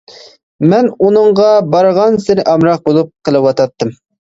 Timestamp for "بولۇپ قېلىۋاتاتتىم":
2.91-3.97